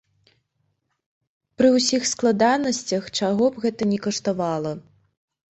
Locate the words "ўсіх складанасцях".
1.75-3.03